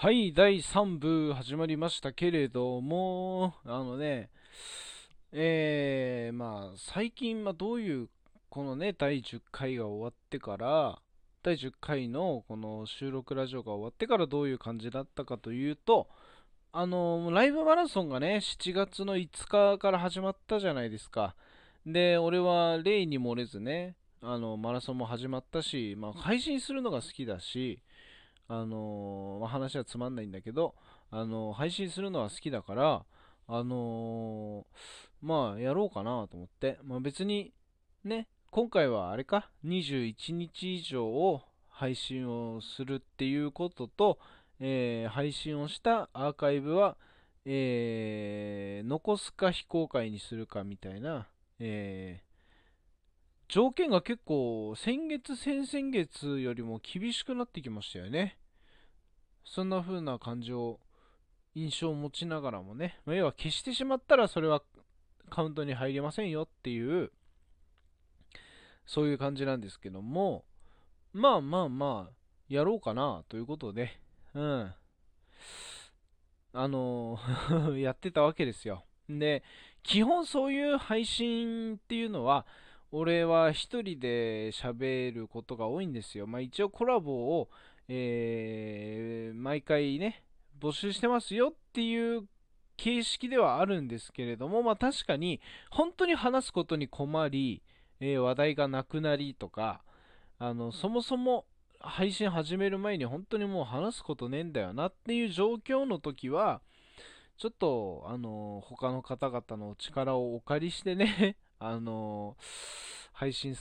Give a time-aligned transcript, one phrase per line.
[0.00, 4.30] はい、第3部始まりましたけれども、あのね、
[5.32, 8.08] えー、まあ、最近、まあ、どういう、
[8.48, 11.00] このね、第10回が終わってから、
[11.42, 16.06] 第10回のこの収録ラジオが終わってからどういう感じだったかというと、
[16.70, 21.34] あの、ライブマラソンがね、7月の5日から始まったじゃないですか。
[21.84, 27.82] で、俺は例に漏れずね、あの、マラソンも始まったし、まあ、配信するのが好きだし、
[28.48, 30.74] あのー、まあ、話はつまんないんだけど、
[31.10, 33.04] あのー、配信するのは好きだから、
[33.46, 37.52] あのー、まあ、やろうかなと思って、まあ、別に、
[38.04, 44.18] ね、今回はあれか、21日以上を配信をするっていうことと、
[44.60, 46.96] えー、配信をしたアーカイブは、
[47.44, 51.28] えー、残すか非公開にするかみたいな、
[51.60, 52.22] え
[53.48, 58.36] 条件が結構先月先々月よりも厳しくなってきましたよね。
[59.48, 60.78] そんな風な感じを
[61.54, 64.62] 印象を持ちながらもね、ま、要は消してしまったらそれは
[65.30, 67.10] カウントに入りませんよっていう
[68.86, 70.44] そういう感じなんですけども
[71.12, 72.12] まあまあまあ
[72.48, 73.98] やろうかなということで
[74.34, 74.72] うん
[76.52, 77.18] あの
[77.76, 79.42] やってたわけですよで
[79.82, 82.46] 基本そういう配信っていうのは
[82.90, 86.26] 俺は一人で喋ることが多いんですよ。
[86.26, 87.50] まあ一応コラボを、
[87.88, 89.17] えー、
[89.48, 90.22] 毎回ね、
[90.60, 92.24] 募集してますよっていう
[92.76, 95.40] 形式ではあるんですけれども、まあ確かに
[95.70, 97.62] 本当に話すことに困り、
[97.98, 99.80] えー、話題がなくなりとか、
[100.38, 101.46] あの、そもそも
[101.80, 106.60] 配信始める前に本当にもう話すことねえんだよなっていう状況の時は、
[107.38, 112.36] ちょっと、あの、他の方々の力をお借りしてね あの
[113.14, 113.56] 配信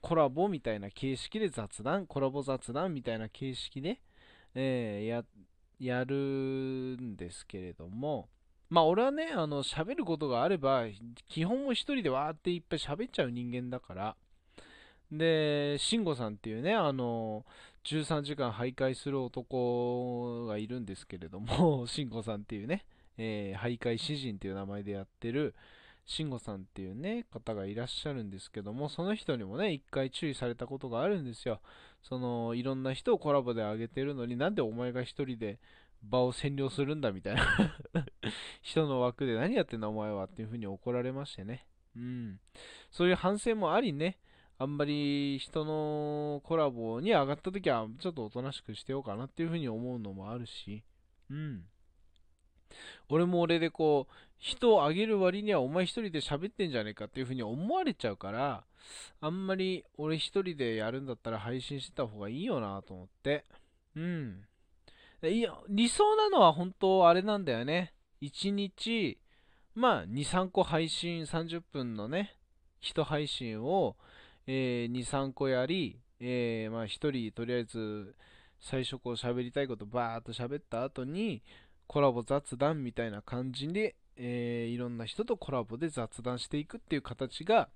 [0.00, 4.00] コラボみたいな形式で雑談、コラボ雑談みたいな形式で、
[4.54, 5.24] えー、や、
[5.80, 8.28] やるんですけれども、
[8.70, 10.86] まあ俺はね、あの、喋ることがあれば、
[11.28, 14.16] 基本も一人でわーっていっぱい喋っちゃう人間だから、
[15.12, 17.44] で、慎吾さんっていうね、あの、
[17.84, 22.84] 13時間徘徊する男がいるんですけれども、 慎吾さんっていうね、
[23.18, 25.54] えー、徘徊詩人っていう名前でやってる、
[26.06, 31.60] 慎吾さんっていうね、方がいらっしゃるんですけども、その人にもね、一回注意されたことがあるんですよ。
[32.02, 35.58] その、いろんな人をコラボで上げてるのになんでお前が一人で
[36.02, 37.46] 場を占領するんだみたいな
[38.62, 41.66] 人の枠で何やってんだお前はっていう風に怒られましてね。
[41.96, 42.40] うん。
[42.90, 44.18] そういう反省もありね、
[44.58, 50.84] あんまり人のコラボに上がった時はちょっとおとなしくしてようかなっていう風に思うのもあるし、
[51.30, 51.64] うん。
[53.08, 58.64] 俺も俺でこう、人をあげる割にはお前一人で喋ってんじゃねえかっていう風に思われちゃうから、
[59.20, 63.44] あんまり俺一人でやるんだったら配信してた方がいいよなと思って。
[63.96, 64.44] うん。
[65.22, 67.94] いや、理想なのは本当あれなんだよね。
[68.20, 69.18] 1日、
[69.74, 72.36] まあ2、3個配信30分のね、
[72.82, 73.96] 1配信を、
[74.46, 78.14] えー、2、3個やり、えー、まあ1人とりあえず
[78.60, 81.42] 最初こう喋りたいことバーっと喋った後に、
[81.86, 87.68] コラボ雑談みたいな感じで、えー、いろんな人とコラボで雑談していくっていう形が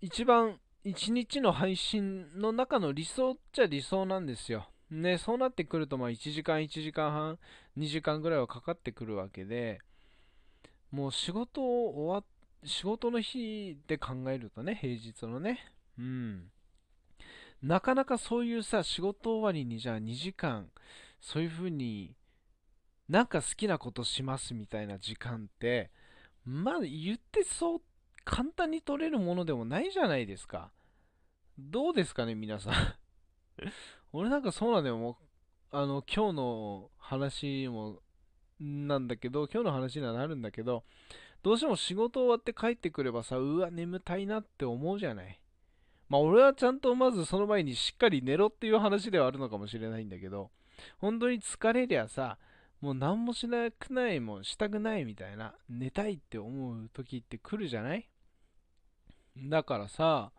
[0.00, 4.68] 一番一日の配信の中の理想っちゃ理想なんですよ。
[4.90, 7.38] ね、そうなってくるとまあ1時間1時間半
[7.78, 9.80] 2時間ぐらいはかかってくるわけで
[10.90, 12.24] もう仕事を終わ
[12.64, 15.58] 仕事の日で考えるとね平日のね
[15.98, 16.50] うん
[17.62, 20.68] なかなかそういうさ仕事終わりにじゃあ2時間
[21.20, 22.14] そういう風に
[23.08, 25.90] なんか好きなことしますみたいな時間って、
[26.44, 27.80] まあ言ってそう
[28.24, 30.70] 簡単に取れるものでもないじゃないですか。
[31.58, 32.74] どうですかね、皆さん
[34.12, 35.18] 俺なんかそうなんだよ、も
[35.72, 38.00] う、あの、今日の話も、
[38.58, 40.84] なんだけど、今日の話にはなるんだけど、
[41.42, 45.40] どうしても仕事終わって帰ってくればさ、うわ、眠たいなって思うじゃない。
[46.08, 50.50] まあ俺はちゃんとまずその前にしっかり寝ろっていう話ではあるのかもしれないんだけど、
[50.98, 52.38] 本当に疲れりゃさ、
[52.84, 58.06] もう何もしなくないもんしたくないみたいな寝たいって思う時って来るじゃない？
[59.38, 60.32] だからさ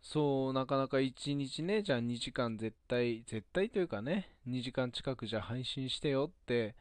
[0.00, 6.76] そうなかなか1日ねじゃあ2時間絶対絶対というかね2時間近くじゃ配信してよって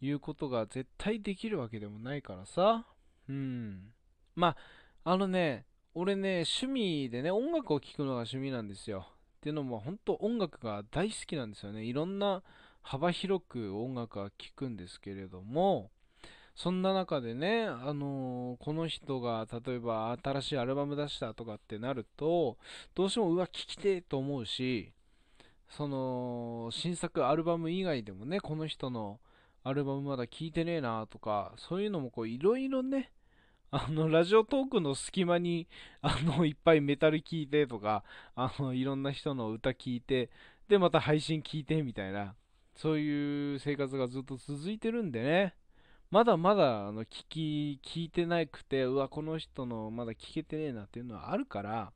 [0.00, 2.86] いうことが絶対できるわけでもないからさ。
[3.28, 3.92] うん。
[4.34, 4.56] ま
[5.04, 9.06] ああのね俺ね趣味でね音楽を聴くのが趣味なんですよ。
[9.36, 11.84] っていうのも本当音楽が大好きなんですよね。
[11.84, 12.42] いろんな
[12.84, 15.90] 幅広く音楽は聴くんですけれども、
[16.54, 22.56] そんな中でね、あのー、この人が例えば新しいアルバム出したとかってなると、
[22.94, 24.92] どうしてもうわ、聴きてえと思うし、
[25.76, 29.18] その新作アルバム以外でもねこの人の
[29.64, 33.10] アルバムまだ聴いてねえなとかそういうのもこういろいろね
[33.70, 35.66] あのラジオトークの隙間に
[36.00, 38.04] あのいっぱいメタル聴いてとか
[38.36, 40.30] あのいろんな人の歌聴いて
[40.68, 42.34] でまた配信聞いてみたいな
[42.74, 45.54] そういう生活がずっと続いてるんでね。
[46.10, 51.92] まだまだあの聞き聞いてなくてうわこの人のまだ聞けてねえなっていうのはあるから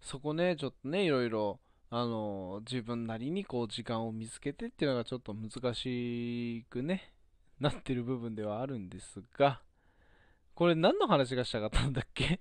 [0.00, 7.12] そこねちょっとねいろいろあの自分なりにこう時間を見つけてっていうのがちょっと難しくね
[7.60, 9.60] なってる部分ではあるんですが
[10.54, 12.40] これ何の話がしたかったんだっけ？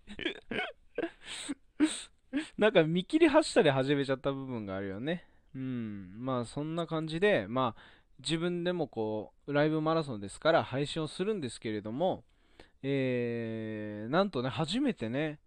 [2.58, 6.12] なんか見切り発車で始めちゃった部分があるよねうん。
[6.18, 7.82] まあそんな感じでまあ
[8.20, 12.24] 自分でもこうライブマラソンですから配信をするんですけれども
[12.84, 15.40] えー、なんとね初めてね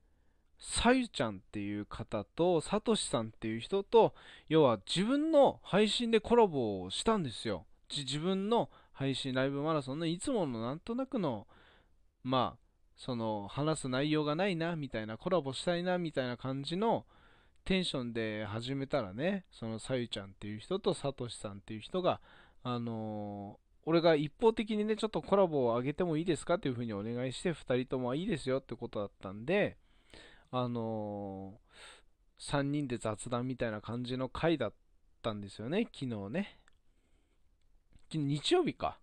[0.59, 4.15] さゆちゃんっていう方とさとしさんっていう人と
[4.49, 7.65] 要は自分の配信でコラボをしたんですよ。
[7.95, 11.47] 自分の配信ライブマラソンのいつものなんとなくの
[12.23, 12.59] まあ
[12.95, 17.07] その話す内容がないなみたいなコラボしたいなみたいな感じの
[17.65, 22.21] テンションで始めたらねそのさゆちゃんっていう人とさとしさんっていう人が
[22.63, 29.77] あのー、俺が一方的にねちょっとコラボを上げてもいいですかっていうふうにお願いして2人ともいいですよってことだったんで
[30.53, 34.73] あのー、3人で雑談みたいな感じの回だっ
[35.23, 36.59] たんですよね、昨日ね。
[38.13, 38.99] 日曜日か。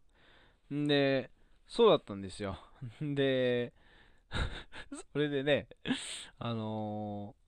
[0.73, 1.31] んで、
[1.67, 2.59] そうだったんですよ。
[2.99, 3.71] で、
[5.13, 5.67] それでね、
[6.37, 7.46] あのー、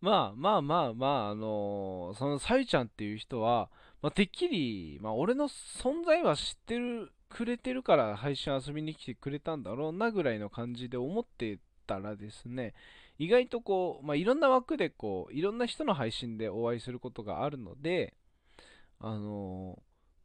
[0.00, 3.70] まあまあまあまあ、あのー、そのさゆちゃんっていう人は、
[4.02, 12.74] まあ、てっきり、まあ、俺の存在は知ってる、くれてるから配信遊びに来てくれたんだろうなぐらいの感じで思ってたらですね、
[13.18, 18.14] 意外とこう、まあ、いろんな枠でこう、いろんな人の配信でお会いすることがあるので、
[19.00, 19.78] あの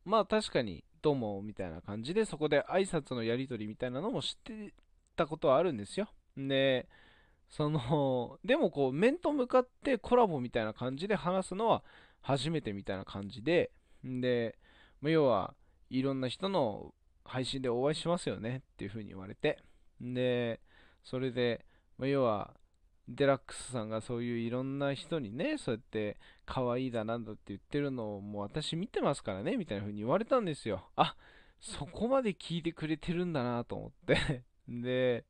[0.06, 4.74] ー、まあ確かに、どうも、みたいな感じで、そこで挨拶のやり取りみたいなのも知って
[5.16, 6.10] たことはあるんですよ。
[6.38, 6.88] で、
[7.52, 11.84] その、でもこう、面と向かってコラボみたいな感じで話すのは
[12.22, 13.72] 初めてみたいな感じで、
[14.04, 14.58] で、
[15.04, 15.54] 要は、
[15.90, 16.94] いろんな人の
[17.26, 19.60] 配信でお会いしますよねっていう風に言われて、
[20.00, 20.62] で、
[21.04, 21.66] それで、
[22.00, 22.56] 要は、
[23.10, 30.90] デラックスさんがそういういろんな人にね、そうやって可愛いだなんだって言ってるのをもう私見てますからね、みたいな風に言われたんですよ。
[30.96, 31.18] あ、
[31.60, 35.26] そこまで聞いてくれてるんだなと思ってで、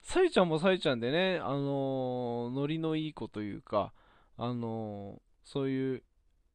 [0.00, 3.92] さゆちゃんもさゆちゃんでね、あのー、ノリのいい子というか、
[4.36, 6.02] あのー、そういう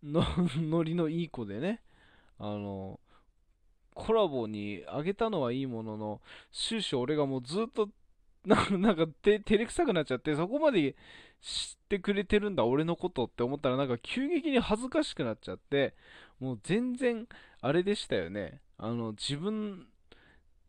[0.04, 0.24] の
[0.58, 1.82] ノリのいい子でね、
[2.40, 6.22] あのー、コラボにあげたのはいいものの、
[6.52, 7.90] 終始俺がもうずっと
[8.46, 10.96] なんかて照れくさくなっちゃって、そこまで
[11.42, 15.96] 知ってくれてるんだ、俺のことって思ったら、なんか急激に恥ずかしくなっちゃって、
[16.40, 17.28] もう全然、
[17.62, 18.62] あれでしたよね。
[18.78, 19.88] あの、自分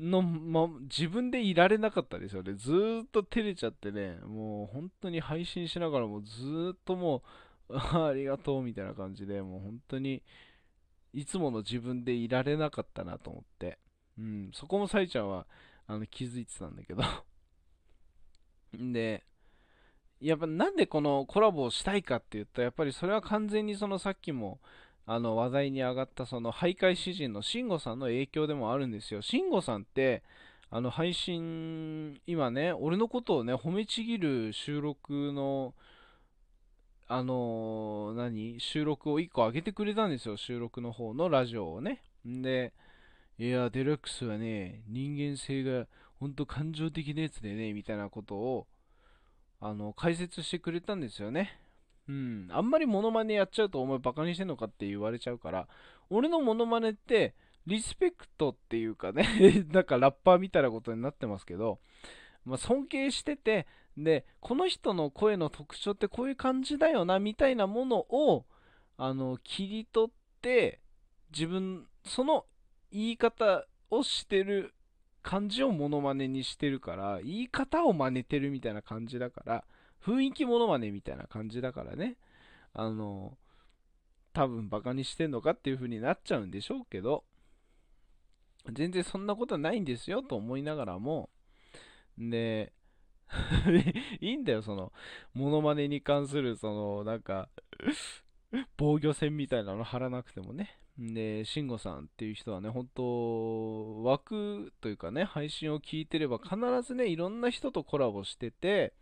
[0.00, 2.54] の、ま、自分でいられなかったですよね。
[2.54, 7.22] ずーっと照れちゃってね、もう本当に配信しながらもずーっとも
[7.68, 10.22] う、 ありがとうみたいな感じで、もう本当に、
[11.12, 13.78] いつもの自分でいられなかったなと思って。
[14.18, 15.46] うん、そこもさイちゃんは、
[15.86, 17.02] あの、気づいてたんだけど
[18.72, 19.24] で、
[20.20, 24.60] やっぱなんでこのコラボをしたいかって言ったら、やっぱりそれは完全にそのさっきも
[25.10, 29.23] あの話題に上がったその徘徊詩人の慎吾さんの影響でもあるんですよ。
[29.23, 30.23] 慎吾さんって、
[30.71, 35.73] あの配信、今ね、俺のことをね、褒めちぎる収録の、
[37.06, 38.61] あの、何？
[38.61, 40.37] 収録を1個上げてくれたんですよ。
[40.37, 42.02] 収録の方のラジオをね。
[42.26, 42.75] で、
[43.38, 45.87] いや、デラックスはね、人間性が
[46.21, 48.66] 本当感情的なやつでね、みたいなことを、
[49.59, 51.59] あの、解説してくれたんですよね。
[52.08, 52.48] うん。
[52.50, 55.68] あんまりモノマネやっちゃうとお前バカにしてんのかって言われちゃうから、
[56.10, 57.34] 俺のモノマネって、
[57.66, 59.26] リスペクトっていうかね
[59.70, 61.80] なんかラッパーみたいなことになってますけど、
[62.46, 68.46] まあ、尊敬してて、で、この人の声の特徴ってこういう感じだよな、みたいなものを、
[68.96, 70.80] あの、切り取って、
[71.30, 72.46] 自分、その
[72.90, 74.74] 言い方をしてる
[75.22, 79.64] 感じをモノマネにしてるから、言い方を真似てるみたいな感じだから、
[80.05, 82.17] 雰囲気モノマネみたいな感じだからね、
[82.73, 83.37] あの、
[84.33, 87.25] 多分バカにしてんのかっていう風になっちゃうんでしょうけど、
[88.73, 91.31] 全然そんなことはないんですよと思いながらも、
[92.17, 92.73] で、
[94.21, 94.93] いいんだよ、その、
[95.35, 97.49] モノマネに関する、その、なんか
[98.76, 100.78] 防御戦みたいなの張らなくてもね。
[100.99, 108.95] で、慎吾さんっていう人はね、本当枠というかね、配信を聞いてれば必ずね、いろんな人とコラボしてて、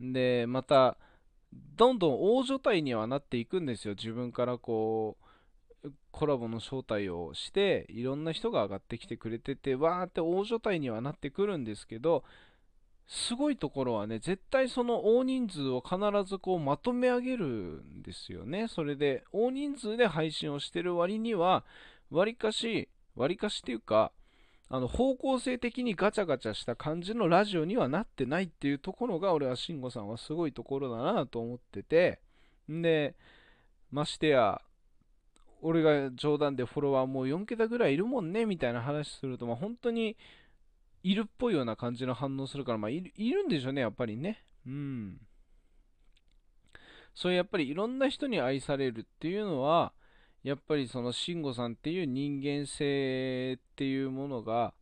[0.00, 0.96] で、また、
[1.76, 3.94] どんどん大所帯にはなっていくんですよ。
[3.94, 5.26] 自分からこう、
[6.10, 12.24] コラボの招待をして、いろんな人が上がってきてくれてて、わーって大所帯にはなってくるんですけど、
[13.06, 15.98] すごいところはね、絶対その大人数を必
[16.28, 18.66] ずこうまとめ上げるんですよね。
[18.68, 21.64] それで、大人数で配信をしてる割には、
[22.10, 24.12] 割かし、割かしっていうか、
[24.68, 32.20] あの方向性的にガチャガチャした感じのラジオにはなってないっていうところが俺は慎吾さんはすごいところだなと思ってて
[32.70, 33.14] んで
[33.92, 34.60] ましてや
[35.62, 40.16] 俺が冗談でフォロワーもう4桁ぐらいいるもんねみたいな話すると、まあ、本当に
[41.02, 44.42] いるっぽいような感じの反応するから、まあ、いるいるんでしょうねやっぱりね。
[44.66, 45.20] うん。
[47.14, 49.92] そういうやっぱりいろんな人に愛されるっていうのは
[50.46, 54.74] やっぱりその慎吾さんっていう人間性っていうものが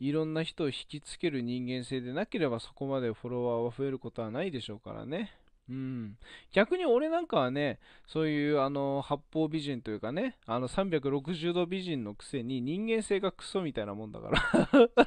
[0.00, 5.30] いろんな人を引きつける人間性でなければそこまでフォロワーは増えることはないでしょうからね。
[5.68, 6.16] うん、
[6.52, 14.42] 逆に俺なんかはね、そういうあの八方美人というかね、あの360度美人のくせに人間性がクソみたいなもんだから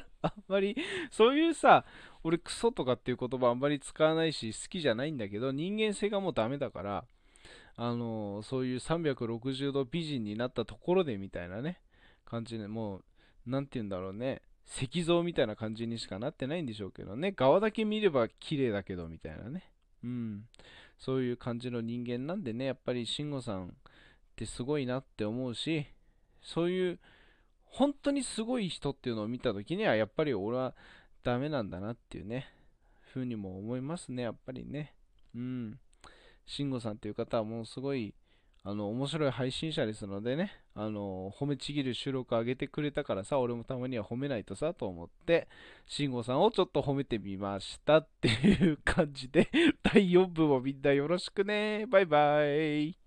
[0.22, 0.76] あんまり
[1.10, 1.84] そういうさ、
[2.24, 7.04] 俺クソとかっていう言葉あんまり使わないし好きじゃないんだけど、人間性がもうダメだから、
[7.82, 11.80] あのそういう360度美人になったところでみたいなね、
[12.26, 13.02] 感じで、もう、
[13.46, 19.64] なんて言うんだろうね、石像みたいな感じにしかなってないんでしょうけどね、側だけ見れば綺麗だけどみたいなね、
[20.04, 20.44] うん、
[20.98, 23.70] そういう感じの人間なんでね、やっぱり慎吾さんっ
[24.36, 25.86] てすごいなって思うし、
[26.42, 26.98] そういう、
[27.64, 30.74] 本当にすごい人っていうのを見たときには、やっぱり俺は
[31.22, 32.46] ダメなんだなっていうね、
[33.14, 34.94] ふうにも思いますね、やっぱりね。
[35.34, 35.78] うん。
[36.50, 38.12] 慎吾さんという方はもうすごい、
[38.64, 45.46] あの、面白い配信者ですのでね、あの、褒めちぎる収録上げてくれたからさ、俺もたまには褒めないとさ、と思って、
[45.86, 49.48] 慎吾さんをちょっと褒めてみましたっていう感じで、
[49.94, 51.86] 第4部もみんなよろしくね。
[51.86, 52.99] バイバイ。